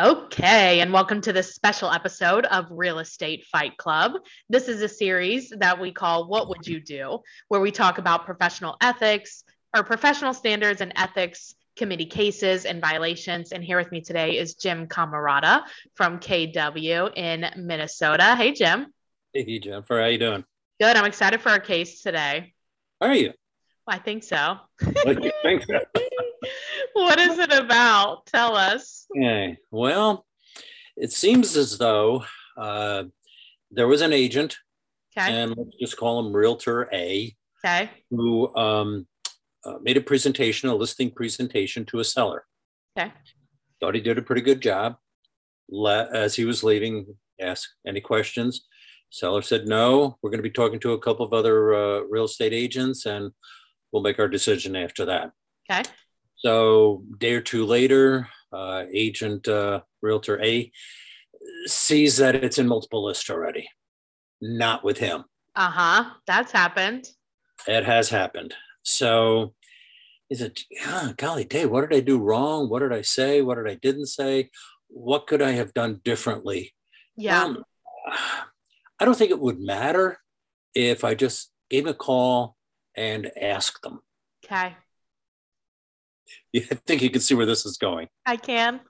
Okay, 0.00 0.80
and 0.80 0.92
welcome 0.92 1.20
to 1.20 1.32
this 1.32 1.54
special 1.54 1.88
episode 1.88 2.46
of 2.46 2.66
Real 2.68 2.98
Estate 2.98 3.44
Fight 3.44 3.76
Club. 3.76 4.14
This 4.48 4.66
is 4.66 4.82
a 4.82 4.88
series 4.88 5.52
that 5.56 5.80
we 5.80 5.92
call 5.92 6.26
What 6.26 6.48
Would 6.48 6.66
You 6.66 6.80
Do, 6.80 7.20
where 7.46 7.60
we 7.60 7.70
talk 7.70 7.98
about 7.98 8.26
professional 8.26 8.76
ethics 8.80 9.44
or 9.72 9.84
professional 9.84 10.34
standards 10.34 10.80
and 10.80 10.92
ethics 10.96 11.54
committee 11.76 12.06
cases 12.06 12.64
and 12.64 12.80
violations. 12.80 13.52
And 13.52 13.62
here 13.62 13.78
with 13.78 13.92
me 13.92 14.00
today 14.00 14.36
is 14.36 14.56
Jim 14.56 14.88
Camarata 14.88 15.62
from 15.94 16.18
KW 16.18 17.16
in 17.16 17.46
Minnesota. 17.64 18.34
Hey, 18.34 18.50
Jim. 18.50 18.92
Hey, 19.32 19.60
Jennifer. 19.60 20.00
How 20.00 20.06
you 20.06 20.18
doing? 20.18 20.44
Good. 20.80 20.96
I'm 20.96 21.04
excited 21.04 21.40
for 21.40 21.50
our 21.50 21.60
case 21.60 22.02
today. 22.02 22.52
Are 23.00 23.14
you? 23.14 23.32
I 23.86 23.98
think 23.98 24.24
so. 24.24 24.56
You 25.06 25.30
think 25.44 25.62
so? 25.62 25.78
what 27.02 27.18
is 27.20 27.38
it 27.38 27.52
about? 27.52 28.26
Tell 28.26 28.56
us. 28.56 29.06
Okay. 29.16 29.58
Well, 29.70 30.24
it 30.96 31.12
seems 31.12 31.56
as 31.56 31.76
though 31.78 32.24
uh, 32.56 33.04
there 33.70 33.88
was 33.88 34.00
an 34.00 34.12
agent, 34.12 34.56
Okay. 35.16 35.32
and 35.32 35.54
let's 35.56 35.76
just 35.80 35.96
call 35.96 36.18
him 36.24 36.34
Realtor 36.34 36.88
A, 36.92 37.34
Okay. 37.64 37.90
who 38.10 38.54
um, 38.56 39.06
uh, 39.64 39.78
made 39.82 39.96
a 39.96 40.00
presentation, 40.00 40.68
a 40.68 40.74
listing 40.74 41.10
presentation 41.10 41.84
to 41.86 42.00
a 42.00 42.04
seller. 42.04 42.44
Okay. 42.98 43.12
Thought 43.80 43.94
he 43.94 44.00
did 44.00 44.18
a 44.18 44.22
pretty 44.22 44.42
good 44.42 44.60
job. 44.60 44.96
Le- 45.70 46.08
as 46.12 46.34
he 46.36 46.44
was 46.44 46.62
leaving, 46.62 47.06
asked 47.40 47.74
any 47.86 48.00
questions. 48.00 48.66
Seller 49.10 49.42
said, 49.42 49.66
no, 49.66 50.16
we're 50.22 50.30
going 50.30 50.38
to 50.38 50.48
be 50.48 50.50
talking 50.50 50.80
to 50.80 50.92
a 50.92 50.98
couple 50.98 51.24
of 51.24 51.32
other 51.32 51.74
uh, 51.74 52.00
real 52.10 52.24
estate 52.24 52.52
agents 52.52 53.06
and 53.06 53.30
we'll 53.92 54.02
make 54.02 54.18
our 54.18 54.28
decision 54.28 54.74
after 54.76 55.04
that. 55.04 55.30
Okay. 55.70 55.82
So 56.44 57.04
day 57.18 57.32
or 57.32 57.40
two 57.40 57.64
later, 57.64 58.28
uh, 58.52 58.84
agent 58.92 59.48
uh, 59.48 59.80
realtor 60.02 60.42
A 60.42 60.70
sees 61.64 62.18
that 62.18 62.34
it's 62.34 62.58
in 62.58 62.68
multiple 62.68 63.04
lists 63.04 63.30
already. 63.30 63.68
Not 64.42 64.84
with 64.84 64.98
him. 64.98 65.24
Uh 65.56 65.70
huh. 65.70 66.10
That's 66.26 66.52
happened. 66.52 67.08
It 67.66 67.84
has 67.84 68.10
happened. 68.10 68.52
So 68.82 69.54
is 70.28 70.42
it, 70.42 70.60
yeah, 70.70 71.12
golly 71.16 71.44
day, 71.44 71.64
what 71.64 71.88
did 71.88 71.96
I 71.96 72.00
do 72.00 72.18
wrong? 72.18 72.68
What 72.68 72.80
did 72.80 72.92
I 72.92 73.02
say? 73.02 73.40
What 73.40 73.54
did 73.54 73.68
I 73.68 73.76
didn't 73.76 74.06
say? 74.06 74.50
What 74.88 75.26
could 75.26 75.40
I 75.40 75.52
have 75.52 75.72
done 75.72 76.02
differently? 76.04 76.74
Yeah. 77.16 77.42
Um, 77.42 77.64
I 79.00 79.04
don't 79.06 79.16
think 79.16 79.30
it 79.30 79.40
would 79.40 79.60
matter 79.60 80.18
if 80.74 81.04
I 81.04 81.14
just 81.14 81.50
gave 81.70 81.86
a 81.86 81.94
call 81.94 82.56
and 82.94 83.30
asked 83.40 83.82
them. 83.82 84.00
okay. 84.44 84.76
I 86.56 86.60
think 86.86 87.02
you 87.02 87.10
can 87.10 87.20
see 87.20 87.34
where 87.34 87.46
this 87.46 87.66
is 87.66 87.76
going. 87.76 88.08
I 88.26 88.36
can. 88.36 88.80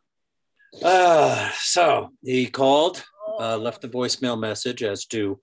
Uh, 0.83 1.51
so 1.57 2.11
he 2.23 2.47
called, 2.47 3.03
uh, 3.41 3.57
left 3.57 3.85
a 3.85 3.89
voicemail 3.89 4.39
message 4.39 4.83
as 4.83 5.07
to 5.07 5.41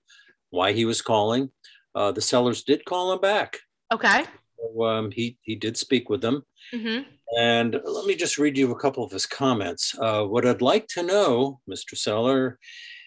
why 0.50 0.72
he 0.72 0.84
was 0.84 1.02
calling. 1.02 1.50
Uh, 1.94 2.12
the 2.12 2.20
sellers 2.20 2.64
did 2.64 2.84
call 2.84 3.12
him 3.12 3.20
back. 3.20 3.58
Okay. 3.92 4.24
So, 4.58 4.84
um, 4.84 5.10
he, 5.10 5.38
he 5.42 5.56
did 5.56 5.76
speak 5.76 6.08
with 6.08 6.20
them. 6.20 6.42
Mm-hmm. 6.72 7.08
And 7.38 7.80
let 7.84 8.06
me 8.06 8.14
just 8.14 8.38
read 8.38 8.58
you 8.58 8.70
a 8.72 8.78
couple 8.78 9.04
of 9.04 9.10
his 9.10 9.26
comments. 9.26 9.96
Uh, 9.98 10.24
what 10.24 10.46
I'd 10.46 10.62
like 10.62 10.86
to 10.88 11.02
know, 11.02 11.60
Mr. 11.70 11.96
Seller, 11.96 12.58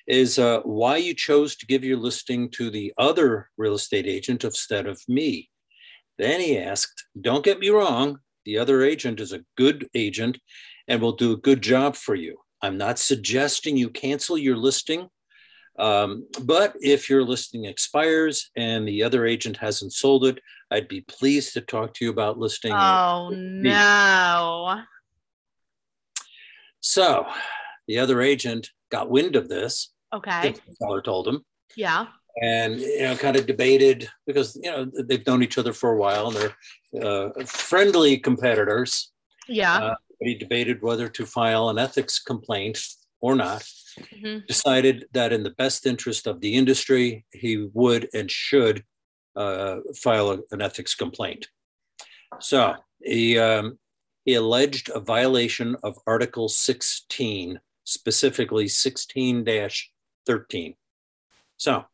is 0.07 0.37
uh, 0.39 0.61
why 0.61 0.97
you 0.97 1.13
chose 1.13 1.55
to 1.55 1.65
give 1.65 1.83
your 1.83 1.97
listing 1.97 2.49
to 2.51 2.69
the 2.69 2.93
other 2.97 3.49
real 3.57 3.75
estate 3.75 4.07
agent 4.07 4.43
instead 4.43 4.87
of 4.87 5.01
me. 5.07 5.49
Then 6.17 6.39
he 6.39 6.57
asked, 6.57 7.05
Don't 7.19 7.43
get 7.43 7.59
me 7.59 7.69
wrong, 7.69 8.19
the 8.45 8.57
other 8.57 8.83
agent 8.83 9.19
is 9.19 9.33
a 9.33 9.43
good 9.57 9.87
agent 9.93 10.39
and 10.87 11.01
will 11.01 11.13
do 11.13 11.33
a 11.33 11.37
good 11.37 11.61
job 11.61 11.95
for 11.95 12.15
you. 12.15 12.37
I'm 12.61 12.77
not 12.77 12.99
suggesting 12.99 13.77
you 13.77 13.89
cancel 13.89 14.37
your 14.37 14.55
listing. 14.55 15.09
Um, 15.77 16.25
but 16.43 16.73
if 16.81 17.09
your 17.09 17.23
listing 17.23 17.65
expires 17.65 18.49
and 18.55 18.87
the 18.87 19.03
other 19.03 19.25
agent 19.25 19.57
hasn't 19.57 19.91
sold 19.91 20.25
it, 20.25 20.39
I'd 20.71 20.87
be 20.87 21.01
pleased 21.01 21.53
to 21.53 21.61
talk 21.61 21.93
to 21.95 22.05
you 22.05 22.11
about 22.11 22.39
listing. 22.39 22.71
Oh 22.71 23.29
no. 23.33 24.81
So 26.79 27.25
the 27.87 27.99
other 27.99 28.21
agent 28.21 28.69
got 28.89 29.09
wind 29.09 29.35
of 29.35 29.49
this. 29.49 29.91
Okay. 30.13 30.51
The 30.51 30.75
seller 30.75 31.01
told 31.01 31.27
him, 31.27 31.43
Yeah. 31.75 32.07
And 32.41 32.79
you 32.79 33.03
know, 33.03 33.15
kind 33.15 33.37
of 33.37 33.45
debated 33.45 34.09
because 34.27 34.57
you 34.61 34.69
know 34.69 34.89
they've 35.07 35.25
known 35.25 35.41
each 35.43 35.57
other 35.57 35.73
for 35.73 35.91
a 35.91 35.97
while 35.97 36.27
and 36.27 36.37
they're 36.37 36.55
uh, 37.03 37.29
friendly 37.45 38.17
competitors. 38.17 39.11
Yeah. 39.47 39.77
Uh, 39.77 39.95
he 40.19 40.35
debated 40.35 40.81
whether 40.81 41.07
to 41.09 41.25
file 41.25 41.69
an 41.69 41.77
ethics 41.77 42.19
complaint 42.19 42.79
or 43.21 43.35
not. 43.35 43.63
Mhm. 44.13 44.45
Decided 44.47 45.05
that 45.13 45.31
in 45.31 45.43
the 45.43 45.51
best 45.51 45.85
interest 45.85 46.27
of 46.27 46.41
the 46.41 46.55
industry, 46.55 47.25
he 47.31 47.69
would 47.73 48.09
and 48.13 48.29
should 48.29 48.83
uh, 49.35 49.77
file 49.95 50.31
a- 50.31 50.41
an 50.51 50.61
ethics 50.61 50.95
complaint. 50.95 51.47
So 52.39 52.75
he 53.01 53.37
um, 53.39 53.79
he 54.25 54.33
alleged 54.33 54.89
a 54.89 54.99
violation 54.99 55.75
of 55.83 55.97
Article 56.07 56.49
16, 56.49 57.59
specifically 57.83 58.65
16-13. 58.65 60.75
So, 61.57 61.85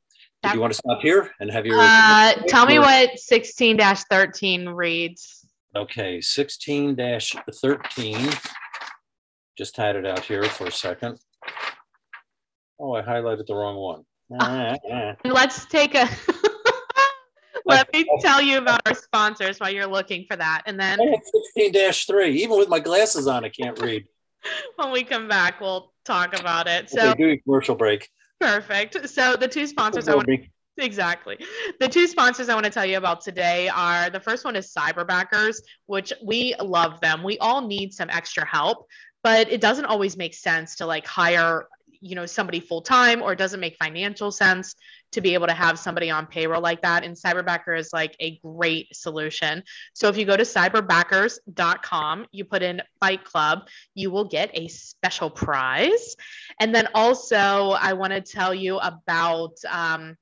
That- 0.43 0.53
you 0.55 0.61
want 0.61 0.73
to 0.73 0.77
stop 0.77 1.01
here 1.01 1.31
and 1.39 1.49
have 1.51 1.65
your? 1.65 1.77
Uh, 1.79 2.33
tell 2.47 2.65
me 2.65 2.79
what 2.79 3.19
16 3.19 3.77
13 3.77 4.69
reads. 4.69 5.45
Okay, 5.75 6.17
16-13. 6.17 8.51
Just 9.57 9.75
had 9.77 9.95
it 9.95 10.05
out 10.05 10.19
here 10.19 10.43
for 10.43 10.67
a 10.67 10.71
second. 10.71 11.17
Oh, 12.77 12.93
I 12.93 13.01
highlighted 13.01 13.45
the 13.45 13.55
wrong 13.55 13.77
one. 13.77 14.03
Ah. 14.39 14.75
Let's 15.23 15.65
take 15.65 15.95
a. 15.95 16.09
Let 17.65 17.91
me 17.93 18.05
tell 18.21 18.41
you 18.41 18.57
about 18.57 18.81
our 18.85 18.95
sponsors 18.95 19.59
while 19.59 19.69
you're 19.69 19.87
looking 19.87 20.25
for 20.27 20.35
that. 20.35 20.63
And 20.65 20.77
then 20.79 20.99
I 20.99 21.05
had 21.05 21.19
16-3. 21.57 22.31
Even 22.31 22.57
with 22.57 22.67
my 22.67 22.79
glasses 22.79 23.27
on, 23.27 23.45
I 23.45 23.49
can't 23.49 23.79
read. 23.79 24.05
when 24.75 24.91
we 24.91 25.03
come 25.03 25.27
back, 25.27 25.61
we'll 25.61 25.93
talk 26.03 26.37
about 26.37 26.67
it. 26.67 26.91
Okay, 26.93 26.97
So 26.97 27.13
do 27.13 27.29
a 27.29 27.37
commercial 27.37 27.75
break. 27.75 28.09
Perfect. 28.41 29.09
So 29.09 29.35
the 29.35 29.47
two 29.47 29.67
sponsors 29.67 30.07
I 30.07 30.15
want 30.15 30.27
Exactly. 30.77 31.37
The 31.79 31.87
two 31.87 32.07
sponsors 32.07 32.49
I 32.49 32.53
want 32.53 32.65
to 32.65 32.71
tell 32.71 32.85
you 32.85 32.97
about 32.97 33.21
today 33.21 33.69
are 33.69 34.09
the 34.09 34.19
first 34.19 34.45
one 34.45 34.55
is 34.55 34.73
Cyberbackers, 34.73 35.57
which 35.85 36.11
we 36.23 36.55
love 36.59 36.99
them. 37.01 37.23
We 37.23 37.37
all 37.37 37.67
need 37.67 37.93
some 37.93 38.09
extra 38.09 38.45
help, 38.45 38.87
but 39.21 39.51
it 39.51 39.61
doesn't 39.61 39.85
always 39.85 40.17
make 40.17 40.33
sense 40.33 40.75
to 40.77 40.85
like 40.85 41.05
hire, 41.05 41.67
you 41.99 42.15
know, 42.15 42.25
somebody 42.25 42.59
full 42.59 42.81
time 42.81 43.21
or 43.21 43.33
it 43.33 43.37
doesn't 43.37 43.59
make 43.59 43.75
financial 43.77 44.31
sense 44.31 44.75
to 45.11 45.21
be 45.21 45.33
able 45.33 45.47
to 45.47 45.53
have 45.53 45.77
somebody 45.77 46.09
on 46.09 46.25
payroll 46.25 46.61
like 46.61 46.81
that. 46.81 47.03
And 47.03 47.15
Cyberbacker 47.15 47.77
is 47.77 47.91
like 47.93 48.15
a 48.19 48.39
great 48.39 48.95
solution. 48.95 49.63
So 49.93 50.07
if 50.07 50.17
you 50.17 50.25
go 50.25 50.37
to 50.37 50.43
cyberbackers.com, 50.43 52.27
you 52.31 52.45
put 52.45 52.63
in 52.63 52.81
Fight 52.99 53.23
Club, 53.23 53.67
you 53.93 54.11
will 54.11 54.25
get 54.25 54.49
a 54.53 54.67
special 54.67 55.29
prize. 55.29 56.15
And 56.59 56.73
then 56.73 56.87
also, 56.93 57.71
I 57.79 57.93
want 57.93 58.13
to 58.13 58.21
tell 58.21 58.53
you 58.53 58.77
about 58.77 59.53
um, 59.69 60.15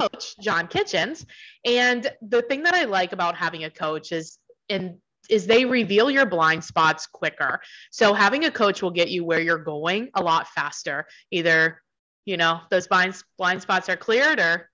coach 0.00 0.34
John 0.40 0.68
Kitchens. 0.68 1.26
And 1.64 2.10
the 2.22 2.42
thing 2.42 2.62
that 2.64 2.74
I 2.74 2.84
like 2.84 3.12
about 3.12 3.36
having 3.36 3.64
a 3.64 3.70
coach 3.70 4.12
is 4.12 4.38
in 4.68 4.98
is 5.30 5.46
they 5.46 5.64
reveal 5.64 6.10
your 6.10 6.26
blind 6.26 6.62
spots 6.62 7.06
quicker. 7.06 7.60
So 7.90 8.12
having 8.12 8.44
a 8.44 8.50
coach 8.50 8.82
will 8.82 8.90
get 8.90 9.08
you 9.08 9.24
where 9.24 9.40
you're 9.40 9.56
going 9.56 10.10
a 10.14 10.22
lot 10.22 10.48
faster. 10.48 11.06
Either, 11.30 11.80
you 12.24 12.36
know, 12.36 12.60
those 12.70 12.86
blind 12.86 13.20
blind 13.38 13.62
spots 13.62 13.88
are 13.88 13.96
cleared 13.96 14.38
or 14.40 14.70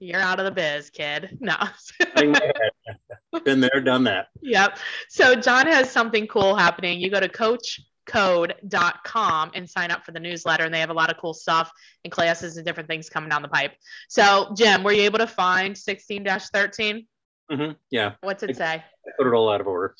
you're 0.00 0.20
out 0.20 0.38
of 0.38 0.44
the 0.44 0.50
biz, 0.52 0.90
kid. 0.90 1.36
No. 1.40 1.56
Been 3.44 3.60
there, 3.60 3.80
done 3.84 4.04
that. 4.04 4.28
Yep. 4.42 4.78
So 5.08 5.34
John 5.34 5.66
has 5.66 5.90
something 5.90 6.26
cool 6.28 6.54
happening. 6.54 7.00
You 7.00 7.10
go 7.10 7.18
to 7.20 7.28
coachcode.com 8.14 9.50
and 9.54 9.68
sign 9.68 9.90
up 9.90 10.04
for 10.04 10.12
the 10.12 10.20
newsletter, 10.20 10.64
and 10.64 10.72
they 10.72 10.80
have 10.80 10.90
a 10.90 10.94
lot 10.94 11.10
of 11.10 11.16
cool 11.18 11.34
stuff 11.34 11.70
and 12.04 12.12
classes 12.12 12.56
and 12.56 12.64
different 12.66 12.88
things 12.88 13.08
coming 13.10 13.28
down 13.28 13.42
the 13.42 13.48
pipe. 13.48 13.72
So, 14.08 14.52
Jim, 14.56 14.82
were 14.84 14.92
you 14.92 15.02
able 15.02 15.18
to 15.18 15.26
find 15.26 15.76
16 15.76 16.24
13? 16.24 17.06
Mhm, 17.50 17.76
Yeah, 17.90 18.14
What's 18.20 18.42
it 18.42 18.56
say? 18.56 18.74
I 18.84 19.10
put 19.16 19.26
it 19.26 19.32
all 19.34 19.50
out 19.50 19.60
of 19.62 19.66
order. 19.66 19.94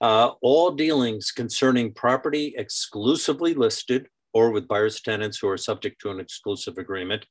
Uh, 0.00 0.30
all 0.40 0.70
dealings 0.70 1.32
concerning 1.32 1.92
property 1.92 2.54
exclusively 2.56 3.54
listed 3.54 4.08
or 4.34 4.50
with 4.50 4.68
buyers 4.68 5.00
tenants 5.00 5.38
who 5.38 5.48
are 5.48 5.58
subject 5.58 6.00
to 6.00 6.10
an 6.10 6.20
exclusive 6.20 6.78
agreement 6.78 7.26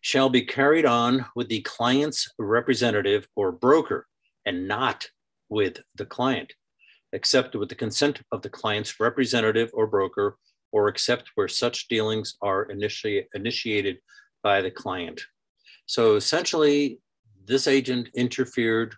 shall 0.00 0.28
be 0.28 0.42
carried 0.42 0.86
on 0.86 1.24
with 1.34 1.48
the 1.48 1.60
client's 1.62 2.28
representative 2.38 3.26
or 3.36 3.52
broker 3.52 4.06
and 4.46 4.68
not 4.68 5.08
with 5.48 5.80
the 5.96 6.06
client, 6.06 6.52
except 7.12 7.54
with 7.54 7.68
the 7.68 7.74
consent 7.74 8.20
of 8.32 8.42
the 8.42 8.48
client's 8.48 9.00
representative 9.00 9.70
or 9.74 9.86
broker, 9.86 10.36
or 10.72 10.88
except 10.88 11.30
where 11.34 11.48
such 11.48 11.88
dealings 11.88 12.36
are 12.42 12.64
initiate, 12.64 13.26
initiated 13.34 13.98
by 14.42 14.60
the 14.60 14.70
client. 14.70 15.20
So 15.86 16.16
essentially, 16.16 17.00
this 17.46 17.66
agent 17.66 18.10
interfered 18.14 18.94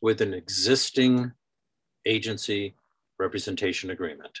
with 0.00 0.20
an 0.22 0.32
existing 0.32 1.32
agency 2.06 2.74
representation 3.18 3.90
agreement. 3.90 4.38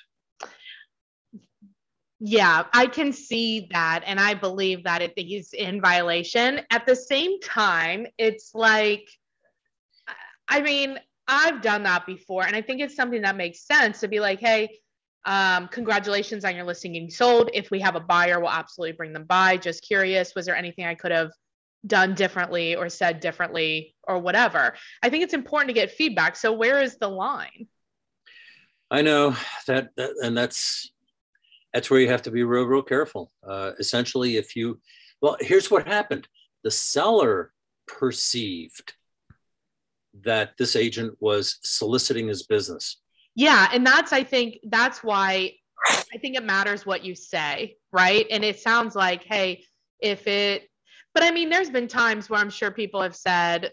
Yeah, 2.22 2.64
I 2.74 2.86
can 2.86 3.14
see 3.14 3.68
that. 3.72 4.02
And 4.06 4.20
I 4.20 4.34
believe 4.34 4.84
that 4.84 5.00
it, 5.00 5.14
he's 5.16 5.54
in 5.54 5.80
violation. 5.80 6.60
At 6.70 6.86
the 6.86 6.94
same 6.94 7.40
time, 7.40 8.06
it's 8.18 8.54
like, 8.54 9.08
I 10.46 10.60
mean, 10.60 10.98
I've 11.26 11.62
done 11.62 11.82
that 11.84 12.04
before. 12.04 12.44
And 12.44 12.54
I 12.54 12.60
think 12.60 12.82
it's 12.82 12.94
something 12.94 13.22
that 13.22 13.36
makes 13.36 13.66
sense 13.66 14.00
to 14.00 14.08
be 14.08 14.20
like, 14.20 14.38
hey, 14.38 14.80
um, 15.24 15.68
congratulations 15.68 16.44
on 16.44 16.54
your 16.54 16.64
listing 16.64 16.92
getting 16.92 17.10
sold. 17.10 17.50
If 17.54 17.70
we 17.70 17.80
have 17.80 17.96
a 17.96 18.00
buyer, 18.00 18.38
we'll 18.38 18.50
absolutely 18.50 18.92
bring 18.92 19.14
them 19.14 19.24
by. 19.24 19.56
Just 19.56 19.82
curious, 19.82 20.34
was 20.34 20.44
there 20.44 20.56
anything 20.56 20.84
I 20.84 20.94
could 20.94 21.12
have 21.12 21.30
done 21.86 22.14
differently 22.14 22.74
or 22.74 22.90
said 22.90 23.20
differently 23.20 23.94
or 24.04 24.18
whatever? 24.18 24.74
I 25.02 25.08
think 25.08 25.24
it's 25.24 25.34
important 25.34 25.68
to 25.68 25.74
get 25.74 25.90
feedback. 25.90 26.36
So, 26.36 26.52
where 26.52 26.82
is 26.82 26.96
the 26.98 27.08
line? 27.08 27.68
I 28.90 29.02
know 29.02 29.36
that, 29.66 29.90
that 29.96 30.16
and 30.22 30.36
that's 30.36 30.90
that's 31.72 31.90
where 31.90 32.00
you 32.00 32.08
have 32.08 32.22
to 32.22 32.30
be 32.30 32.42
real, 32.42 32.64
real 32.64 32.82
careful. 32.82 33.30
Uh, 33.46 33.72
essentially, 33.78 34.36
if 34.36 34.56
you, 34.56 34.80
well, 35.20 35.36
here's 35.40 35.70
what 35.70 35.86
happened 35.86 36.26
the 36.62 36.70
seller 36.70 37.52
perceived 37.86 38.92
that 40.22 40.56
this 40.58 40.76
agent 40.76 41.16
was 41.20 41.58
soliciting 41.62 42.28
his 42.28 42.42
business. 42.42 43.00
Yeah. 43.34 43.68
And 43.72 43.86
that's, 43.86 44.12
I 44.12 44.24
think, 44.24 44.58
that's 44.64 45.02
why 45.02 45.54
I 45.86 46.18
think 46.18 46.36
it 46.36 46.44
matters 46.44 46.84
what 46.84 47.04
you 47.04 47.14
say, 47.14 47.76
right? 47.92 48.26
And 48.30 48.44
it 48.44 48.60
sounds 48.60 48.94
like, 48.94 49.24
hey, 49.24 49.64
if 50.00 50.26
it, 50.26 50.68
but 51.14 51.22
I 51.22 51.30
mean, 51.30 51.48
there's 51.48 51.70
been 51.70 51.88
times 51.88 52.28
where 52.28 52.40
I'm 52.40 52.50
sure 52.50 52.70
people 52.70 53.00
have 53.00 53.16
said, 53.16 53.72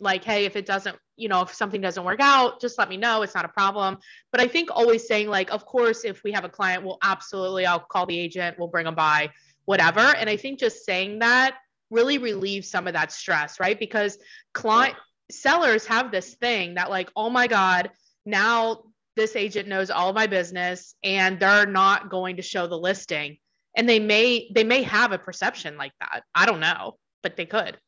like, 0.00 0.24
hey, 0.24 0.44
if 0.44 0.56
it 0.56 0.66
doesn't, 0.66 0.96
you 1.16 1.28
know, 1.28 1.42
if 1.42 1.54
something 1.54 1.80
doesn't 1.80 2.04
work 2.04 2.20
out, 2.20 2.60
just 2.60 2.78
let 2.78 2.88
me 2.88 2.96
know. 2.96 3.22
It's 3.22 3.34
not 3.34 3.44
a 3.44 3.48
problem. 3.48 3.98
But 4.32 4.40
I 4.40 4.48
think 4.48 4.70
always 4.72 5.06
saying, 5.06 5.28
like, 5.28 5.52
of 5.52 5.64
course, 5.64 6.04
if 6.04 6.22
we 6.24 6.32
have 6.32 6.44
a 6.44 6.48
client, 6.48 6.82
we'll 6.82 6.98
absolutely, 7.02 7.66
I'll 7.66 7.80
call 7.80 8.06
the 8.06 8.18
agent, 8.18 8.58
we'll 8.58 8.68
bring 8.68 8.84
them 8.84 8.94
by, 8.94 9.30
whatever. 9.64 10.00
And 10.00 10.28
I 10.28 10.36
think 10.36 10.58
just 10.58 10.84
saying 10.84 11.20
that 11.20 11.56
really 11.90 12.18
relieves 12.18 12.70
some 12.70 12.86
of 12.86 12.94
that 12.94 13.12
stress, 13.12 13.60
right? 13.60 13.78
Because 13.78 14.18
client 14.52 14.96
sellers 15.30 15.86
have 15.86 16.10
this 16.10 16.34
thing 16.34 16.74
that, 16.74 16.90
like, 16.90 17.10
oh 17.14 17.30
my 17.30 17.46
God, 17.46 17.90
now 18.26 18.84
this 19.16 19.36
agent 19.36 19.68
knows 19.68 19.90
all 19.90 20.08
of 20.08 20.14
my 20.14 20.26
business 20.26 20.94
and 21.04 21.38
they're 21.38 21.66
not 21.66 22.10
going 22.10 22.36
to 22.36 22.42
show 22.42 22.66
the 22.66 22.78
listing. 22.78 23.38
And 23.76 23.88
they 23.88 24.00
may, 24.00 24.50
they 24.54 24.64
may 24.64 24.82
have 24.82 25.12
a 25.12 25.18
perception 25.18 25.76
like 25.76 25.92
that. 26.00 26.22
I 26.34 26.46
don't 26.46 26.60
know, 26.60 26.96
but 27.22 27.36
they 27.36 27.46
could. 27.46 27.78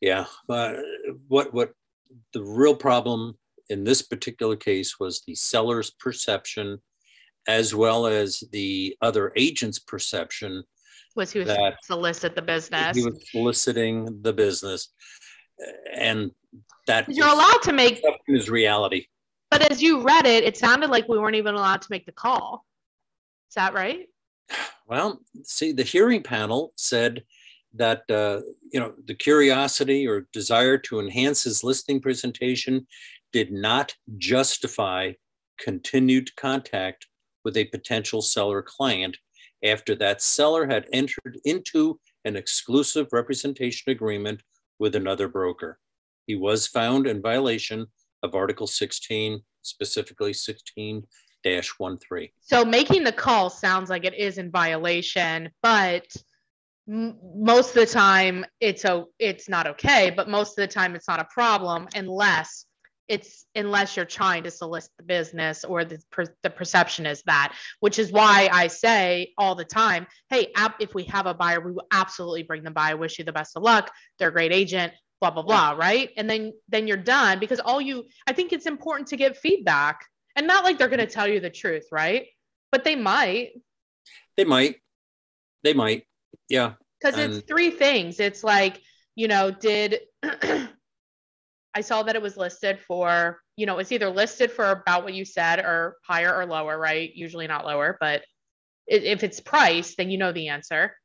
Yeah, 0.00 0.26
but 0.46 0.76
what 1.26 1.52
what 1.52 1.72
the 2.32 2.42
real 2.42 2.74
problem 2.74 3.36
in 3.68 3.84
this 3.84 4.02
particular 4.02 4.56
case 4.56 4.98
was 4.98 5.22
the 5.26 5.34
seller's 5.34 5.90
perception, 5.90 6.78
as 7.46 7.74
well 7.74 8.06
as 8.06 8.42
the 8.52 8.96
other 9.02 9.32
agent's 9.36 9.78
perception. 9.78 10.62
Was 11.16 11.32
he 11.32 11.40
was 11.40 11.48
that 11.48 11.84
solicit 11.84 12.34
the 12.34 12.42
business? 12.42 12.96
He 12.96 13.04
was 13.04 13.30
soliciting 13.30 14.22
the 14.22 14.32
business, 14.32 14.88
and 15.92 16.30
that 16.86 17.08
you're 17.08 17.28
allowed 17.28 17.62
to 17.62 17.72
make 17.72 18.02
his 18.26 18.48
reality. 18.48 19.06
But 19.50 19.70
as 19.70 19.82
you 19.82 20.02
read 20.02 20.26
it, 20.26 20.44
it 20.44 20.56
sounded 20.56 20.90
like 20.90 21.08
we 21.08 21.18
weren't 21.18 21.36
even 21.36 21.54
allowed 21.54 21.82
to 21.82 21.88
make 21.90 22.06
the 22.06 22.12
call. 22.12 22.64
Is 23.48 23.54
that 23.54 23.74
right? 23.74 24.06
Well, 24.86 25.20
see, 25.44 25.72
the 25.72 25.82
hearing 25.82 26.22
panel 26.22 26.72
said 26.76 27.24
that 27.78 28.02
uh, 28.10 28.40
you 28.72 28.80
know 28.80 28.92
the 29.06 29.14
curiosity 29.14 30.06
or 30.06 30.26
desire 30.32 30.78
to 30.78 31.00
enhance 31.00 31.44
his 31.44 31.64
listing 31.64 32.00
presentation 32.00 32.86
did 33.32 33.52
not 33.52 33.94
justify 34.16 35.12
continued 35.58 36.34
contact 36.36 37.06
with 37.44 37.56
a 37.56 37.64
potential 37.66 38.22
seller 38.22 38.62
client 38.62 39.16
after 39.64 39.94
that 39.94 40.22
seller 40.22 40.66
had 40.66 40.86
entered 40.92 41.38
into 41.44 41.98
an 42.24 42.36
exclusive 42.36 43.08
representation 43.12 43.90
agreement 43.90 44.42
with 44.78 44.94
another 44.94 45.28
broker. 45.28 45.78
He 46.26 46.36
was 46.36 46.66
found 46.66 47.06
in 47.06 47.22
violation 47.22 47.86
of 48.22 48.34
Article 48.34 48.66
16, 48.66 49.40
specifically 49.62 50.32
16 50.32 51.02
13. 51.44 52.28
So 52.40 52.64
making 52.64 53.04
the 53.04 53.12
call 53.12 53.50
sounds 53.50 53.90
like 53.90 54.04
it 54.04 54.14
is 54.14 54.38
in 54.38 54.50
violation, 54.50 55.50
but 55.62 56.04
most 56.88 57.68
of 57.68 57.74
the 57.74 57.86
time 57.86 58.46
it's 58.60 58.86
a 58.86 59.04
it's 59.18 59.46
not 59.46 59.66
okay 59.66 60.10
but 60.10 60.28
most 60.28 60.58
of 60.58 60.62
the 60.62 60.66
time 60.66 60.94
it's 60.94 61.06
not 61.06 61.20
a 61.20 61.24
problem 61.24 61.86
unless 61.94 62.64
it's 63.08 63.44
unless 63.54 63.94
you're 63.94 64.06
trying 64.06 64.42
to 64.42 64.50
solicit 64.50 64.90
the 64.96 65.02
business 65.02 65.64
or 65.64 65.84
the, 65.84 65.98
per, 66.10 66.24
the 66.42 66.48
perception 66.48 67.04
is 67.04 67.22
that 67.26 67.54
which 67.80 67.98
is 67.98 68.10
why 68.10 68.48
i 68.52 68.66
say 68.66 69.32
all 69.36 69.54
the 69.54 69.66
time 69.66 70.06
hey 70.30 70.50
if 70.80 70.94
we 70.94 71.04
have 71.04 71.26
a 71.26 71.34
buyer 71.34 71.60
we 71.60 71.72
will 71.72 71.86
absolutely 71.92 72.42
bring 72.42 72.62
them 72.62 72.72
by 72.72 72.90
I 72.90 72.94
wish 72.94 73.18
you 73.18 73.24
the 73.24 73.32
best 73.32 73.54
of 73.56 73.62
luck. 73.62 73.90
They're 74.18 74.28
a 74.30 74.32
great 74.32 74.52
agent 74.52 74.94
blah 75.20 75.30
blah 75.30 75.42
blah 75.42 75.72
right? 75.72 76.10
And 76.16 76.30
then 76.30 76.54
then 76.68 76.86
you're 76.86 76.96
done 76.96 77.38
because 77.38 77.60
all 77.60 77.82
you 77.82 78.06
i 78.26 78.32
think 78.32 78.52
it's 78.52 78.66
important 78.66 79.08
to 79.08 79.16
get 79.16 79.36
feedback 79.36 80.06
and 80.36 80.46
not 80.46 80.64
like 80.64 80.78
they're 80.78 80.88
going 80.88 81.00
to 81.00 81.06
tell 81.06 81.28
you 81.28 81.40
the 81.40 81.50
truth 81.50 81.86
right? 81.92 82.26
But 82.72 82.84
they 82.84 82.96
might. 82.96 83.52
They 84.36 84.44
might. 84.44 84.76
They 85.64 85.72
might 85.74 86.07
yeah. 86.48 86.74
Because 87.00 87.18
it's 87.18 87.46
three 87.46 87.70
things. 87.70 88.18
It's 88.18 88.42
like, 88.42 88.80
you 89.14 89.28
know, 89.28 89.50
did 89.50 90.00
I 90.22 91.80
saw 91.80 92.02
that 92.02 92.16
it 92.16 92.22
was 92.22 92.36
listed 92.36 92.80
for, 92.80 93.40
you 93.56 93.66
know, 93.66 93.78
it's 93.78 93.92
either 93.92 94.10
listed 94.10 94.50
for 94.50 94.70
about 94.70 95.04
what 95.04 95.14
you 95.14 95.24
said 95.24 95.60
or 95.60 95.96
higher 96.04 96.34
or 96.34 96.44
lower, 96.44 96.76
right? 96.76 97.10
Usually 97.14 97.46
not 97.46 97.64
lower, 97.64 97.96
but 98.00 98.22
if 98.86 99.22
it's 99.22 99.38
price, 99.38 99.94
then 99.96 100.10
you 100.10 100.18
know 100.18 100.32
the 100.32 100.48
answer. 100.48 100.96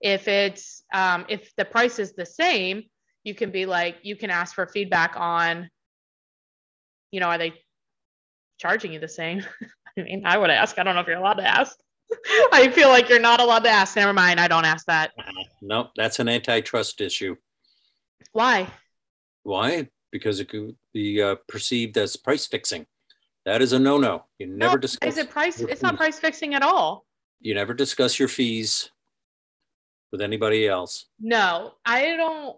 If 0.00 0.28
it's 0.28 0.82
um, 0.92 1.26
if 1.28 1.54
the 1.56 1.64
price 1.64 1.98
is 1.98 2.14
the 2.14 2.26
same, 2.26 2.84
you 3.24 3.34
can 3.34 3.50
be 3.50 3.66
like, 3.66 3.98
you 4.02 4.16
can 4.16 4.30
ask 4.30 4.54
for 4.54 4.66
feedback 4.66 5.14
on, 5.16 5.68
you 7.10 7.20
know, 7.20 7.26
are 7.26 7.38
they 7.38 7.52
charging 8.58 8.92
you 8.92 9.00
the 9.00 9.08
same? 9.08 9.44
I 9.98 10.02
mean, 10.02 10.22
I 10.24 10.38
would 10.38 10.50
ask. 10.50 10.78
I 10.78 10.84
don't 10.84 10.94
know 10.94 11.00
if 11.00 11.06
you're 11.06 11.18
allowed 11.18 11.34
to 11.34 11.46
ask. 11.46 11.76
I 12.52 12.70
feel 12.74 12.88
like 12.88 13.08
you're 13.08 13.20
not 13.20 13.40
allowed 13.40 13.64
to 13.64 13.70
ask. 13.70 13.96
Never 13.96 14.12
mind. 14.12 14.40
I 14.40 14.48
don't 14.48 14.64
ask 14.64 14.86
that. 14.86 15.12
No, 15.60 15.88
that's 15.96 16.18
an 16.18 16.28
antitrust 16.28 17.00
issue. 17.00 17.36
Why? 18.32 18.68
Why? 19.42 19.88
Because 20.10 20.40
it 20.40 20.48
could 20.48 20.76
be 20.92 21.22
uh, 21.22 21.36
perceived 21.48 21.96
as 21.98 22.16
price 22.16 22.46
fixing. 22.46 22.86
That 23.44 23.62
is 23.62 23.72
a 23.72 23.78
no-no. 23.78 24.24
You 24.38 24.46
never 24.46 24.76
no, 24.76 24.80
discuss. 24.80 25.12
Is 25.14 25.18
it 25.18 25.30
price? 25.30 25.60
It's 25.60 25.82
not 25.82 25.96
price 25.96 26.18
fixing 26.18 26.54
at 26.54 26.62
all. 26.62 27.06
You 27.40 27.54
never 27.54 27.72
discuss 27.74 28.18
your 28.18 28.28
fees 28.28 28.90
with 30.10 30.20
anybody 30.20 30.66
else. 30.66 31.06
No, 31.20 31.74
I 31.84 32.16
don't. 32.16 32.56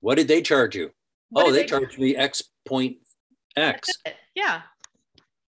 What 0.00 0.16
did 0.16 0.28
they 0.28 0.42
charge 0.42 0.76
you? 0.76 0.90
What 1.30 1.46
oh, 1.46 1.52
they, 1.52 1.62
they 1.62 1.66
charged 1.66 1.98
me 1.98 2.16
X 2.16 2.42
point 2.64 2.98
X. 3.56 3.88
Yeah, 4.34 4.62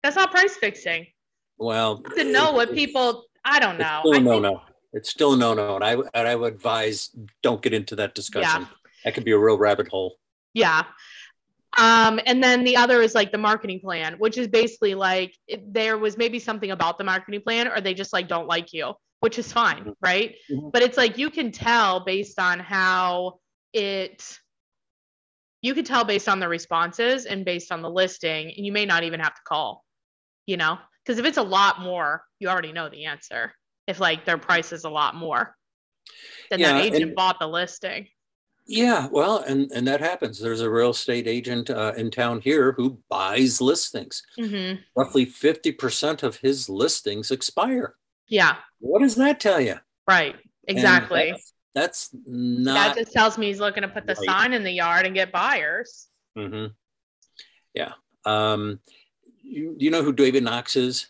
that's 0.02 0.16
not 0.16 0.31
price 0.31 0.57
fixing. 0.57 1.07
Well, 1.59 2.03
to 2.03 2.25
know 2.25 2.53
what 2.53 2.73
people, 2.73 3.25
I 3.45 3.59
don't 3.59 3.79
know. 3.79 4.03
It's 4.05 4.17
still 4.17 4.21
no 4.23 4.38
no. 4.38 4.62
It's 4.93 5.11
still 5.11 5.37
no 5.37 5.55
no, 5.55 5.75
and 5.75 5.85
I 5.85 5.93
and 6.15 6.29
I 6.29 6.35
would 6.35 6.55
advise 6.55 7.11
don't 7.43 7.61
get 7.61 7.75
into 7.75 7.97
that 7.97 8.15
discussion. 8.15 8.62
Yeah. 8.62 8.69
That 9.05 9.15
could 9.15 9.25
be 9.25 9.33
a 9.33 9.38
real 9.38 9.59
rabbit 9.59 9.88
hole. 9.88 10.17
Yeah. 10.55 10.85
Um, 11.77 12.19
and 12.27 12.43
then 12.43 12.65
the 12.65 12.77
other 12.77 13.03
is 13.03 13.15
like 13.15 13.31
the 13.31 13.38
marketing 13.38 13.81
plan, 13.81 14.15
which 14.15 14.38
is 14.38 14.49
basically 14.49 14.95
like 14.95 15.35
there 15.67 15.99
was 15.99 16.17
maybe 16.17 16.38
something 16.38 16.71
about 16.71 16.99
the 16.99 17.05
marketing 17.05 17.43
plan, 17.43 17.69
or 17.69 17.81
they 17.81 17.95
just 17.95 18.12
like 18.12 18.29
don't 18.29 18.49
like 18.49 18.73
you, 18.73 18.95
which 19.21 19.38
is 19.38 19.53
fine, 19.53 19.81
mm-hmm. 19.81 19.91
right? 20.00 20.35
Mm-hmm. 20.50 20.71
But 20.73 20.83
it's 20.83 20.97
like 20.97 21.19
you 21.19 21.31
can 21.31 21.53
tell 21.53 22.00
based 22.00 22.41
on 22.41 22.59
how 22.59 23.38
it 23.73 24.38
you 25.61 25.75
can 25.75 25.85
tell 25.85 26.05
based 26.05 26.29
on 26.29 26.41
the 26.41 26.49
responses 26.49 27.27
and 27.27 27.45
based 27.45 27.71
on 27.73 27.83
the 27.83 27.91
listing, 27.91 28.53
and 28.57 28.65
you 28.65 28.73
may 28.73 28.87
not 28.87 29.03
even 29.03 29.21
have 29.21 29.35
to 29.35 29.43
call, 29.47 29.85
you 30.47 30.57
know. 30.57 30.79
Because 31.09 31.19
if 31.19 31.25
it's 31.25 31.38
a 31.38 31.43
lot 31.43 31.81
more, 31.81 32.23
you 32.38 32.49
already 32.49 32.71
know 32.71 32.91
the 32.91 33.07
answer. 33.07 33.55
If 33.87 33.99
like 33.99 34.27
their 34.27 34.37
price 34.37 34.75
is 34.75 34.85
a 34.85 34.91
lot 34.91 35.15
more, 35.15 35.57
then 36.50 36.61
yeah, 36.61 36.75
that 36.75 36.85
agent 36.85 37.03
and, 37.03 37.15
bought 37.15 37.38
the 37.38 37.47
listing. 37.47 38.09
Yeah, 38.67 39.09
well, 39.11 39.38
and 39.38 39.71
and 39.73 39.88
that 39.88 40.00
happens. 40.00 40.38
There's 40.38 40.61
a 40.61 40.69
real 40.69 40.91
estate 40.91 41.27
agent 41.27 41.71
uh, 41.71 41.95
in 41.97 42.11
town 42.11 42.43
here 42.43 42.73
who 42.73 42.99
buys 43.09 43.62
listings. 43.62 44.23
Mm-hmm. 44.38 44.83
Roughly 44.95 45.25
fifty 45.25 45.73
percent 45.73 46.23
of 46.23 46.37
his 46.37 46.69
listings 46.69 47.31
expire. 47.31 47.95
Yeah. 48.27 48.57
What 48.81 49.00
does 49.00 49.15
that 49.15 49.41
tell 49.41 49.62
you? 49.62 49.77
Right. 50.07 50.37
Exactly. 50.67 51.31
That's, 51.31 51.53
that's, 51.75 52.11
not. 52.27 52.75
That 52.75 52.99
just 52.99 53.12
tells 53.15 53.38
me 53.38 53.47
he's 53.47 53.61
looking 53.61 53.81
to 53.81 53.88
put 53.88 54.07
the 54.07 54.15
right. 54.15 54.27
sign 54.27 54.53
in 54.53 54.62
the 54.62 54.73
yard 54.73 55.07
and 55.07 55.15
get 55.15 55.33
buyers. 55.33 56.09
Mm-hmm. 56.37 56.67
Yeah. 57.73 57.93
Um, 58.27 58.81
you, 59.49 59.75
you 59.78 59.90
know 59.90 60.02
who 60.02 60.12
David 60.12 60.45
Knox 60.45 60.76
is? 60.76 61.09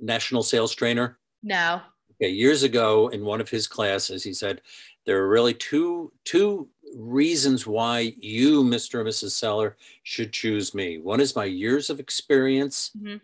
National 0.00 0.42
sales 0.42 0.74
trainer? 0.74 1.18
No. 1.42 1.80
Okay, 2.20 2.30
years 2.30 2.62
ago 2.62 3.08
in 3.08 3.24
one 3.24 3.40
of 3.40 3.48
his 3.48 3.66
classes, 3.66 4.22
he 4.22 4.32
said 4.32 4.60
there 5.06 5.18
are 5.22 5.28
really 5.28 5.54
two 5.54 6.12
two 6.24 6.68
reasons 6.96 7.66
why 7.66 8.14
you, 8.20 8.62
Mr. 8.62 9.00
and 9.00 9.08
Mrs. 9.08 9.32
Seller, 9.32 9.76
should 10.04 10.32
choose 10.32 10.74
me. 10.74 10.98
One 10.98 11.20
is 11.20 11.34
my 11.34 11.44
years 11.44 11.90
of 11.90 11.98
experience 11.98 12.92
mm-hmm. 12.96 13.16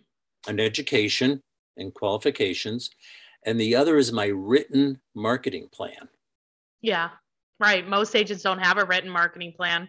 and 0.49 0.61
education, 0.61 1.43
and 1.77 1.93
qualifications. 1.95 2.91
And 3.47 3.59
the 3.61 3.75
other 3.75 3.97
is 3.97 4.13
my 4.13 4.27
written 4.27 5.01
marketing 5.15 5.69
plan. 5.73 6.09
Yeah, 6.83 7.11
right. 7.59 7.89
Most 7.89 8.15
agents 8.15 8.43
don't 8.43 8.59
have 8.59 8.79
a 8.79 8.85
written 8.85 9.11
marketing 9.11 9.55
plan. 9.57 9.89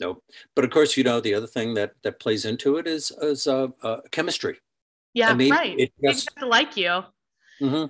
Nope. 0.00 0.22
But 0.54 0.64
of 0.64 0.70
course, 0.70 0.96
you 0.96 1.04
know, 1.04 1.20
the 1.20 1.34
other 1.34 1.46
thing 1.46 1.74
that 1.74 1.92
that 2.02 2.20
plays 2.20 2.44
into 2.44 2.76
it 2.76 2.86
is 2.86 3.10
is 3.22 3.46
uh, 3.46 3.68
uh, 3.82 3.98
chemistry. 4.10 4.58
Yeah, 5.14 5.30
I 5.30 5.34
mean, 5.34 5.50
right. 5.50 5.78
It 5.78 5.92
just, 6.04 6.30
like 6.42 6.76
you. 6.76 7.02
Mm-hmm. 7.60 7.86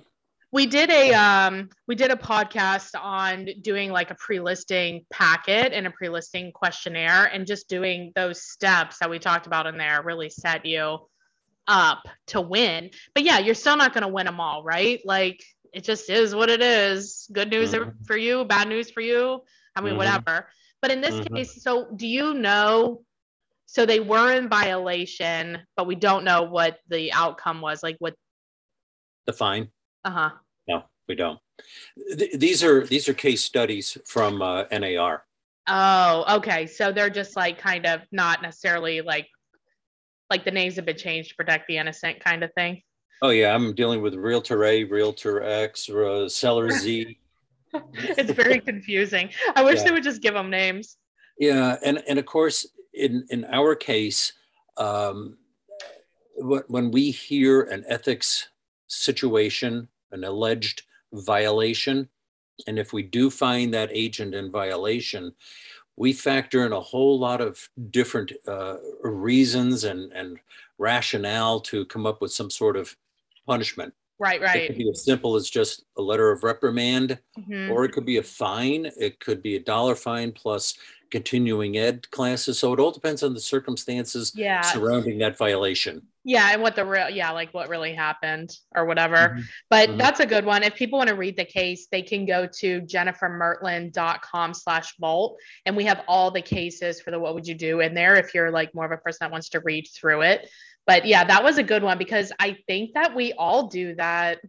We 0.53 0.65
did 0.65 0.89
a 0.89 1.13
um, 1.13 1.69
we 1.87 1.95
did 1.95 2.09
a 2.09 2.15
podcast 2.15 2.91
on 2.99 3.49
doing 3.61 3.91
like 3.91 4.11
a 4.11 4.15
pre-listing 4.15 5.05
packet 5.11 5.73
and 5.73 5.85
a 5.85 5.91
pre-listing 5.91 6.53
questionnaire, 6.53 7.25
and 7.25 7.45
just 7.45 7.67
doing 7.67 8.13
those 8.15 8.41
steps 8.41 8.99
that 8.99 9.09
we 9.09 9.19
talked 9.19 9.45
about 9.45 9.67
in 9.67 9.77
there 9.77 10.01
really 10.03 10.29
set 10.29 10.65
you 10.65 10.99
up 11.67 12.07
to 12.27 12.39
win. 12.39 12.91
But 13.13 13.23
yeah, 13.23 13.39
you're 13.39 13.55
still 13.55 13.75
not 13.75 13.93
going 13.93 14.03
to 14.03 14.07
win 14.07 14.25
them 14.25 14.39
all, 14.39 14.63
right? 14.63 15.01
Like 15.03 15.43
it 15.73 15.83
just 15.83 16.09
is 16.09 16.33
what 16.33 16.49
it 16.49 16.61
is. 16.61 17.27
Good 17.33 17.49
news 17.49 17.73
mm-hmm. 17.73 18.03
for 18.05 18.15
you, 18.15 18.45
bad 18.45 18.69
news 18.69 18.89
for 18.89 19.01
you. 19.01 19.41
I 19.75 19.81
mean, 19.81 19.89
mm-hmm. 19.89 19.97
whatever. 19.97 20.47
But 20.81 20.91
in 20.91 21.01
this 21.01 21.15
mm-hmm. 21.15 21.35
case, 21.35 21.61
so 21.61 21.87
do 21.95 22.07
you 22.07 22.33
know? 22.33 23.01
So 23.65 23.85
they 23.85 23.99
were 23.99 24.33
in 24.33 24.47
violation, 24.47 25.59
but 25.75 25.87
we 25.87 25.95
don't 25.95 26.23
know 26.23 26.43
what 26.43 26.77
the 26.87 27.11
outcome 27.11 27.59
was. 27.59 27.83
Like 27.83 27.97
what 27.99 28.15
the 29.25 29.33
fine. 29.33 29.69
Uh 30.05 30.11
huh. 30.11 30.29
No, 30.67 30.83
we 31.07 31.15
don't. 31.15 31.39
Th- 32.17 32.31
these 32.33 32.63
are 32.63 32.85
these 32.85 33.09
are 33.09 33.13
case 33.13 33.43
studies 33.43 33.97
from 34.05 34.41
uh, 34.41 34.63
NAR. 34.71 35.23
Oh, 35.67 36.37
okay. 36.37 36.65
So 36.65 36.91
they're 36.91 37.09
just 37.09 37.35
like 37.35 37.59
kind 37.59 37.85
of 37.85 38.01
not 38.11 38.41
necessarily 38.41 39.01
like 39.01 39.27
like 40.29 40.45
the 40.45 40.51
names 40.51 40.75
have 40.75 40.85
been 40.85 40.97
changed 40.97 41.29
to 41.29 41.35
protect 41.35 41.67
the 41.67 41.77
innocent 41.77 42.23
kind 42.23 42.43
of 42.43 42.53
thing. 42.53 42.81
Oh 43.21 43.29
yeah, 43.29 43.53
I'm 43.53 43.73
dealing 43.73 44.01
with 44.01 44.13
Realtor 44.13 44.63
A, 44.63 44.83
Realtor 44.83 45.43
X, 45.43 45.89
uh, 45.89 46.29
Seller 46.29 46.69
Z. 46.69 47.17
it's 47.93 48.31
very 48.31 48.59
confusing. 48.59 49.29
I 49.55 49.63
wish 49.63 49.79
yeah. 49.79 49.85
they 49.85 49.91
would 49.91 50.03
just 50.03 50.21
give 50.21 50.33
them 50.33 50.49
names. 50.49 50.97
Yeah, 51.39 51.77
and 51.83 52.03
and 52.07 52.17
of 52.19 52.25
course, 52.25 52.67
in 52.93 53.25
in 53.29 53.45
our 53.45 53.75
case, 53.75 54.33
um, 54.77 55.37
when 56.37 56.91
we 56.91 57.11
hear 57.11 57.63
an 57.63 57.83
ethics 57.87 58.49
situation, 58.87 59.87
an 60.11 60.23
alleged 60.23 60.83
violation, 61.13 62.09
and 62.65 62.79
if 62.79 62.93
we 62.93 63.03
do 63.03 63.29
find 63.29 63.73
that 63.73 63.89
agent 63.91 64.33
in 64.33 64.51
violation, 64.51 65.33
we 65.95 66.13
factor 66.13 66.65
in 66.65 66.73
a 66.73 66.79
whole 66.79 67.19
lot 67.19 67.41
of 67.41 67.69
different 67.89 68.31
uh, 68.47 68.77
reasons 69.01 69.83
and, 69.83 70.11
and 70.13 70.39
rationale 70.77 71.59
to 71.59 71.85
come 71.85 72.05
up 72.05 72.21
with 72.21 72.31
some 72.31 72.49
sort 72.49 72.77
of 72.77 72.95
punishment. 73.45 73.93
Right, 74.19 74.41
right. 74.41 74.63
It 74.63 74.67
could 74.67 74.77
be 74.77 74.89
as 74.89 75.03
simple 75.03 75.35
as 75.35 75.49
just 75.49 75.85
a 75.97 76.01
letter 76.01 76.31
of 76.31 76.43
reprimand, 76.43 77.19
mm-hmm. 77.37 77.71
or 77.71 77.85
it 77.85 77.91
could 77.91 78.05
be 78.05 78.17
a 78.17 78.23
fine. 78.23 78.89
It 78.97 79.19
could 79.19 79.43
be 79.43 79.55
a 79.55 79.59
dollar 79.59 79.93
fine 79.93 80.31
plus 80.31 80.75
continuing 81.11 81.77
ed 81.77 82.09
classes. 82.11 82.57
So 82.57 82.73
it 82.73 82.79
all 82.79 82.91
depends 82.91 83.23
on 83.23 83.33
the 83.33 83.39
circumstances 83.39 84.33
yeah. 84.35 84.61
surrounding 84.61 85.19
that 85.19 85.37
violation. 85.37 86.01
Yeah, 86.27 86.49
and 86.51 86.61
what 86.61 86.75
the 86.75 86.83
real 86.83 87.09
yeah, 87.09 87.31
like 87.31 87.53
what 87.53 87.69
really 87.69 87.93
happened 87.93 88.49
or 88.75 88.83
whatever. 88.83 89.15
Mm-hmm. 89.15 89.41
But 89.69 89.87
mm-hmm. 89.87 89.97
that's 89.97 90.19
a 90.19 90.25
good 90.25 90.43
one. 90.43 90.61
If 90.61 90.75
people 90.75 90.99
want 90.99 91.07
to 91.07 91.15
read 91.15 91.37
the 91.37 91.45
case, 91.45 91.87
they 91.89 92.01
can 92.01 92.25
go 92.25 92.45
to 92.59 92.81
jennifermertland.com 92.81 94.53
slash 94.53 94.93
vault. 94.99 95.39
And 95.65 95.77
we 95.77 95.85
have 95.85 96.03
all 96.05 96.29
the 96.29 96.41
cases 96.41 96.99
for 96.99 97.11
the 97.11 97.19
what 97.19 97.33
would 97.33 97.47
you 97.47 97.55
do 97.55 97.79
in 97.79 97.93
there 97.93 98.15
if 98.15 98.33
you're 98.33 98.51
like 98.51 98.75
more 98.75 98.83
of 98.83 98.91
a 98.91 98.97
person 98.97 99.19
that 99.21 99.31
wants 99.31 99.47
to 99.51 99.61
read 99.61 99.87
through 99.95 100.23
it. 100.23 100.49
But 100.85 101.05
yeah, 101.05 101.23
that 101.23 101.45
was 101.45 101.59
a 101.59 101.63
good 101.63 101.81
one 101.81 101.97
because 101.97 102.33
I 102.37 102.57
think 102.67 102.95
that 102.95 103.15
we 103.15 103.31
all 103.31 103.67
do 103.67 103.95
that. 103.95 104.39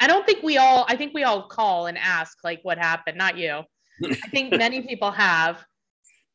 I 0.00 0.06
don't 0.06 0.24
think 0.24 0.44
we 0.44 0.58
all, 0.58 0.86
I 0.88 0.94
think 0.94 1.12
we 1.12 1.24
all 1.24 1.48
call 1.48 1.86
and 1.86 1.98
ask 1.98 2.38
like 2.44 2.60
what 2.62 2.78
happened, 2.78 3.18
not 3.18 3.36
you. 3.36 3.62
I 4.04 4.14
think 4.28 4.56
many 4.56 4.82
people 4.82 5.10
have. 5.10 5.64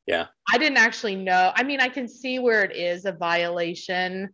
Yeah. 0.08 0.28
I 0.52 0.58
didn't 0.58 0.78
actually 0.78 1.16
know. 1.16 1.52
I 1.54 1.64
mean, 1.64 1.82
I 1.82 1.90
can 1.90 2.08
see 2.08 2.40
where 2.40 2.64
it 2.64 2.76
is 2.76 3.06
a 3.06 3.12
violation, 3.12 4.30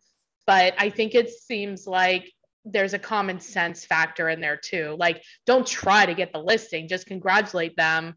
but 0.45 0.75
I 0.77 0.89
think 0.89 1.15
it 1.15 1.31
seems 1.31 1.87
like 1.87 2.31
there's 2.63 2.93
a 2.93 2.99
common 2.99 3.39
sense 3.39 3.83
factor 3.83 4.29
in 4.29 4.39
there 4.39 4.55
too. 4.55 4.95
Like, 4.99 5.23
don't 5.45 5.67
try 5.67 6.05
to 6.05 6.13
get 6.13 6.31
the 6.31 6.39
listing, 6.39 6.87
just 6.87 7.07
congratulate 7.07 7.75
them, 7.75 8.15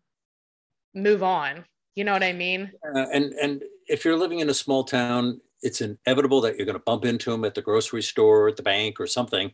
move 0.94 1.22
on. 1.22 1.64
You 1.96 2.04
know 2.04 2.12
what 2.12 2.22
I 2.22 2.34
mean? 2.34 2.70
Uh, 2.94 3.06
and 3.12 3.32
and 3.32 3.62
if 3.88 4.04
you're 4.04 4.18
living 4.18 4.40
in 4.40 4.50
a 4.50 4.54
small 4.54 4.84
town, 4.84 5.40
it's 5.62 5.80
inevitable 5.80 6.42
that 6.42 6.56
you're 6.56 6.66
going 6.66 6.78
to 6.78 6.84
bump 6.84 7.06
into 7.06 7.30
them 7.30 7.44
at 7.44 7.54
the 7.54 7.62
grocery 7.62 8.02
store, 8.02 8.48
at 8.48 8.56
the 8.56 8.62
bank, 8.62 9.00
or 9.00 9.06
something. 9.06 9.50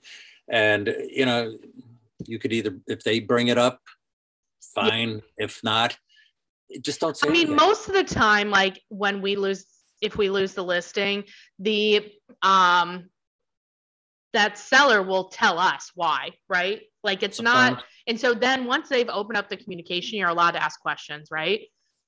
And 0.48 0.94
you 1.08 1.24
know, 1.24 1.56
you 2.26 2.40
could 2.40 2.52
either 2.52 2.76
if 2.88 3.04
they 3.04 3.20
bring 3.20 3.46
it 3.46 3.58
up, 3.58 3.80
fine. 4.74 5.22
Yeah. 5.38 5.44
If 5.44 5.62
not, 5.62 5.96
just 6.80 7.00
don't 7.00 7.16
say. 7.16 7.28
I 7.28 7.30
mean, 7.30 7.48
anything. 7.48 7.56
most 7.56 7.88
of 7.88 7.94
the 7.94 8.04
time, 8.04 8.50
like 8.50 8.80
when 8.88 9.20
we 9.22 9.36
lose, 9.36 9.66
if 10.00 10.16
we 10.16 10.30
lose 10.30 10.54
the 10.54 10.64
listing, 10.64 11.24
the 11.58 12.10
um 12.42 13.08
that 14.32 14.58
seller 14.58 15.02
will 15.02 15.28
tell 15.28 15.58
us 15.58 15.90
why, 15.94 16.30
right? 16.48 16.82
Like 17.04 17.22
it's 17.22 17.40
not, 17.40 17.84
and 18.06 18.18
so 18.18 18.34
then 18.34 18.64
once 18.64 18.88
they've 18.88 19.08
opened 19.08 19.36
up 19.36 19.48
the 19.48 19.56
communication, 19.56 20.18
you're 20.18 20.28
allowed 20.28 20.52
to 20.52 20.62
ask 20.62 20.80
questions, 20.80 21.28
right? 21.30 21.60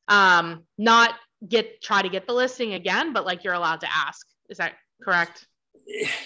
Um, 0.09 0.64
not 0.78 1.14
get 1.49 1.83
try 1.83 2.02
to 2.02 2.09
get 2.09 2.26
the 2.26 2.33
listing 2.33 2.75
again, 2.75 3.12
but 3.12 3.26
like 3.26 3.44
you're 3.44 3.54
allowed 3.54 3.80
to 3.80 3.88
ask. 3.94 4.26
Is 4.49 4.59
that 4.59 4.75
correct? 5.02 5.47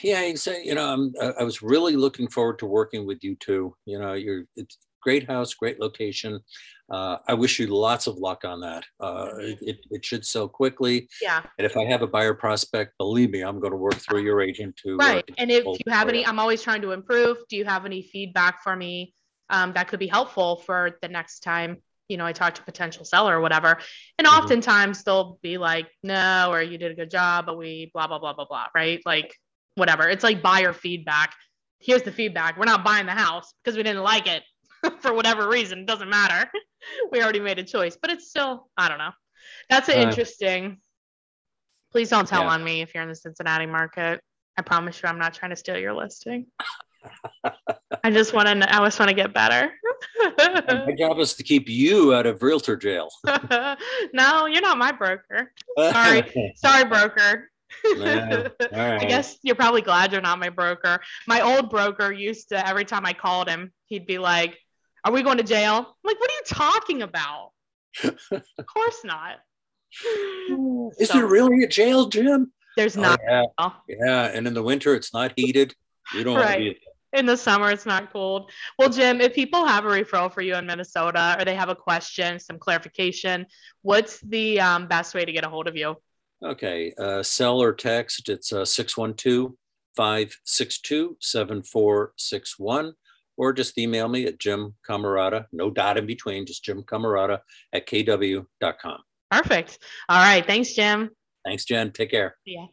Yeah, 0.02 0.24
you 0.24 0.36
say, 0.36 0.62
you 0.64 0.74
know, 0.74 0.88
I'm, 0.88 1.12
I 1.38 1.42
was 1.42 1.62
really 1.62 1.96
looking 1.96 2.28
forward 2.28 2.60
to 2.60 2.66
working 2.66 3.06
with 3.06 3.24
you 3.24 3.34
too. 3.36 3.74
You 3.86 3.98
know, 3.98 4.12
you're 4.12 4.44
it's 4.54 4.78
great 5.00 5.26
house, 5.26 5.54
great 5.54 5.80
location. 5.80 6.40
Uh, 6.90 7.18
I 7.26 7.34
wish 7.34 7.58
you 7.58 7.66
lots 7.66 8.06
of 8.06 8.16
luck 8.16 8.44
on 8.44 8.60
that. 8.60 8.84
Uh, 8.98 9.28
it, 9.38 9.84
it 9.90 10.04
should 10.04 10.24
sell 10.24 10.48
quickly. 10.48 11.08
Yeah. 11.20 11.42
And 11.58 11.66
if 11.66 11.76
I 11.76 11.84
have 11.84 12.02
a 12.02 12.06
buyer 12.06 12.34
prospect, 12.34 12.96
believe 12.96 13.30
me, 13.30 13.42
I'm 13.42 13.60
going 13.60 13.72
to 13.72 13.76
work 13.76 13.96
through 13.96 14.22
your 14.22 14.40
agent 14.40 14.76
to. 14.84 14.94
Uh, 14.94 14.96
right. 14.96 15.24
Uh, 15.30 15.34
and 15.38 15.50
if 15.50 15.64
you 15.64 15.92
have 15.92 16.08
any, 16.08 16.26
I'm 16.26 16.38
always 16.38 16.62
trying 16.62 16.82
to 16.82 16.92
improve. 16.92 17.36
Do 17.48 17.56
you 17.56 17.64
have 17.66 17.84
any 17.84 18.02
feedback 18.02 18.62
for 18.62 18.74
me 18.74 19.14
um, 19.50 19.72
that 19.74 19.88
could 19.88 19.98
be 19.98 20.06
helpful 20.06 20.56
for 20.64 20.98
the 21.02 21.08
next 21.08 21.40
time? 21.40 21.82
You 22.08 22.16
know, 22.16 22.24
I 22.24 22.32
talk 22.32 22.54
to 22.54 22.62
potential 22.62 23.04
seller 23.04 23.36
or 23.36 23.40
whatever. 23.42 23.78
And 24.18 24.26
mm-hmm. 24.26 24.38
oftentimes 24.38 25.04
they'll 25.04 25.38
be 25.42 25.58
like, 25.58 25.88
no, 26.02 26.48
or 26.50 26.62
you 26.62 26.78
did 26.78 26.90
a 26.90 26.94
good 26.94 27.10
job, 27.10 27.44
but 27.44 27.58
we 27.58 27.90
blah, 27.92 28.06
blah, 28.06 28.18
blah, 28.18 28.32
blah, 28.32 28.46
blah. 28.46 28.68
Right. 28.74 29.00
Like, 29.04 29.34
whatever. 29.74 30.08
It's 30.08 30.24
like 30.24 30.42
buyer 30.42 30.72
feedback. 30.72 31.34
Here's 31.80 32.02
the 32.02 32.10
feedback. 32.10 32.58
We're 32.58 32.64
not 32.64 32.82
buying 32.82 33.06
the 33.06 33.12
house 33.12 33.54
because 33.62 33.76
we 33.76 33.84
didn't 33.84 34.02
like 34.02 34.26
it. 34.26 34.42
for 35.00 35.12
whatever 35.12 35.48
reason. 35.48 35.80
It 35.80 35.86
doesn't 35.86 36.08
matter. 36.08 36.50
we 37.12 37.22
already 37.22 37.40
made 37.40 37.58
a 37.58 37.64
choice, 37.64 37.96
but 38.00 38.10
it's 38.10 38.28
still, 38.28 38.68
I 38.76 38.88
don't 38.88 38.98
know. 38.98 39.12
That's 39.70 39.88
uh, 39.88 39.92
interesting. 39.92 40.78
Please 41.92 42.10
don't 42.10 42.28
tell 42.28 42.42
yeah. 42.42 42.50
on 42.50 42.64
me 42.64 42.82
if 42.82 42.94
you're 42.94 43.02
in 43.02 43.08
the 43.08 43.14
Cincinnati 43.14 43.66
market. 43.66 44.20
I 44.56 44.62
promise 44.62 45.02
you, 45.02 45.08
I'm 45.08 45.18
not 45.18 45.34
trying 45.34 45.50
to 45.50 45.56
steal 45.56 45.78
your 45.78 45.94
listing. 45.94 46.46
I 48.04 48.10
just 48.10 48.34
want 48.34 48.48
to. 48.48 48.74
I 48.74 48.84
just 48.84 48.98
want 48.98 49.08
to 49.08 49.14
get 49.14 49.32
better. 49.32 49.70
my 50.38 50.94
job 50.98 51.18
is 51.18 51.34
to 51.34 51.42
keep 51.42 51.68
you 51.68 52.12
out 52.12 52.26
of 52.26 52.42
realtor 52.42 52.76
jail. 52.76 53.08
no, 54.12 54.46
you're 54.46 54.60
not 54.60 54.78
my 54.78 54.92
broker. 54.92 55.52
Sorry, 55.78 56.52
sorry, 56.56 56.84
broker. 56.84 57.50
right. 57.98 58.50
I 58.72 59.04
guess 59.04 59.38
you're 59.42 59.54
probably 59.54 59.82
glad 59.82 60.12
you're 60.12 60.20
not 60.20 60.38
my 60.38 60.48
broker. 60.48 61.00
My 61.26 61.40
old 61.40 61.70
broker 61.70 62.12
used 62.12 62.48
to 62.50 62.66
every 62.66 62.84
time 62.84 63.06
I 63.06 63.12
called 63.12 63.48
him, 63.48 63.72
he'd 63.86 64.06
be 64.06 64.18
like, 64.18 64.58
are 65.08 65.12
we 65.12 65.22
going 65.22 65.38
to 65.38 65.44
jail? 65.44 65.74
I'm 65.74 65.84
like, 66.04 66.20
what 66.20 66.30
are 66.30 66.34
you 66.34 66.42
talking 66.46 67.02
about? 67.02 67.52
of 68.04 68.66
course 68.66 69.00
not. 69.04 69.36
Is 70.98 71.08
so, 71.08 71.14
there 71.14 71.26
really 71.26 71.64
a 71.64 71.66
jail, 71.66 72.08
Jim? 72.08 72.52
There's 72.76 72.96
oh, 72.98 73.00
not. 73.00 73.20
Yeah. 73.26 73.70
yeah, 73.88 74.24
and 74.26 74.46
in 74.46 74.52
the 74.52 74.62
winter 74.62 74.94
it's 74.94 75.14
not 75.14 75.32
heated. 75.34 75.74
You 76.14 76.24
don't 76.24 76.36
right. 76.36 76.58
be 76.58 76.78
in 77.14 77.24
the 77.24 77.38
summer 77.38 77.70
it's 77.70 77.86
not 77.86 78.12
cold. 78.12 78.50
Well, 78.78 78.90
Jim, 78.90 79.22
if 79.22 79.34
people 79.34 79.64
have 79.64 79.86
a 79.86 79.88
referral 79.88 80.30
for 80.30 80.42
you 80.42 80.54
in 80.56 80.66
Minnesota 80.66 81.36
or 81.38 81.44
they 81.46 81.54
have 81.54 81.70
a 81.70 81.74
question, 81.74 82.38
some 82.38 82.58
clarification, 82.58 83.46
what's 83.80 84.20
the 84.20 84.60
um, 84.60 84.88
best 84.88 85.14
way 85.14 85.24
to 85.24 85.32
get 85.32 85.44
a 85.44 85.48
hold 85.48 85.68
of 85.68 85.76
you? 85.76 85.96
Okay, 86.44 86.92
uh, 86.98 87.22
cell 87.22 87.62
or 87.62 87.72
text, 87.72 88.28
it's 88.28 88.52
uh, 88.52 88.66
612 88.66 89.52
562 89.96 91.16
7461 91.18 92.92
or 93.38 93.52
just 93.54 93.78
email 93.78 94.08
me 94.08 94.26
at 94.26 94.38
Jim 94.38 94.74
Camarata, 94.86 95.46
no 95.52 95.70
dot 95.70 95.96
in 95.96 96.04
between, 96.04 96.44
just 96.44 96.64
Jim 96.64 96.82
Camarata 96.82 97.38
at 97.72 97.86
kw.com. 97.86 98.98
Perfect. 99.30 99.78
All 100.08 100.22
right. 100.22 100.46
Thanks, 100.46 100.74
Jim. 100.74 101.10
Thanks, 101.46 101.64
Jen. 101.64 101.92
Take 101.92 102.10
care. 102.10 102.36
Yeah. 102.44 102.66